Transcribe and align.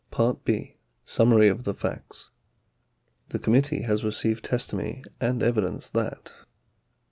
B. 0.45 0.77
Summary 1.05 1.47
or 1.47 1.57
Facts 1.61 2.31
The 3.29 3.37
committee 3.37 3.83
has 3.83 4.03
received 4.03 4.43
testimony 4.45 5.03
and 5.19 5.43
evidence 5.43 5.89
that: 5.89 6.33
1. 6.33 6.45